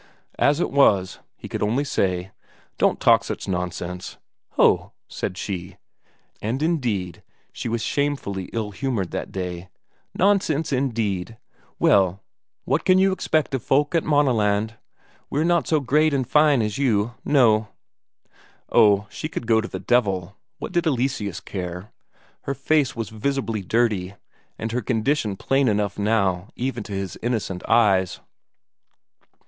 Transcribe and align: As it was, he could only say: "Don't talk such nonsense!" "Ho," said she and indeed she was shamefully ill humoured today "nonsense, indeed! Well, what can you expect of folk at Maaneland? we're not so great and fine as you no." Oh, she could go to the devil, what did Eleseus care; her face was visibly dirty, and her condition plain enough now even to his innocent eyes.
As 0.39 0.59
it 0.59 0.71
was, 0.71 1.19
he 1.37 1.47
could 1.47 1.61
only 1.61 1.83
say: 1.83 2.31
"Don't 2.79 2.99
talk 2.99 3.23
such 3.23 3.47
nonsense!" 3.47 4.17
"Ho," 4.53 4.93
said 5.07 5.37
she 5.37 5.77
and 6.41 6.63
indeed 6.63 7.21
she 7.53 7.69
was 7.69 7.83
shamefully 7.83 8.49
ill 8.51 8.71
humoured 8.71 9.11
today 9.11 9.69
"nonsense, 10.15 10.73
indeed! 10.73 11.37
Well, 11.77 12.19
what 12.65 12.83
can 12.83 12.97
you 12.97 13.11
expect 13.11 13.53
of 13.53 13.61
folk 13.61 13.93
at 13.93 14.03
Maaneland? 14.03 14.73
we're 15.29 15.43
not 15.43 15.67
so 15.67 15.79
great 15.79 16.15
and 16.15 16.27
fine 16.27 16.63
as 16.63 16.79
you 16.79 17.13
no." 17.23 17.67
Oh, 18.71 19.05
she 19.11 19.29
could 19.29 19.45
go 19.45 19.61
to 19.61 19.67
the 19.67 19.77
devil, 19.79 20.35
what 20.57 20.71
did 20.71 20.87
Eleseus 20.87 21.39
care; 21.39 21.91
her 22.45 22.55
face 22.55 22.95
was 22.95 23.09
visibly 23.09 23.61
dirty, 23.61 24.15
and 24.57 24.71
her 24.71 24.81
condition 24.81 25.35
plain 25.35 25.67
enough 25.67 25.99
now 25.99 26.47
even 26.55 26.81
to 26.85 26.91
his 26.91 27.19
innocent 27.21 27.63
eyes. 27.69 28.19